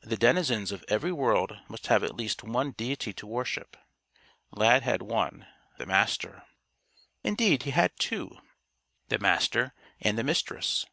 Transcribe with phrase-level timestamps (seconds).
[0.00, 3.76] The denizens of every world must have at least one deity to worship.
[4.50, 5.46] Lad had one:
[5.78, 6.42] the Master.
[7.22, 8.36] Indeed, he had two:
[9.06, 10.84] the Master and the Mistress.